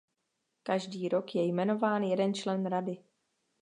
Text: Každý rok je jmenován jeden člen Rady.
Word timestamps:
Každý 0.63 1.09
rok 1.09 1.35
je 1.35 1.43
jmenován 1.45 2.03
jeden 2.03 2.33
člen 2.33 2.65
Rady. 2.65 2.97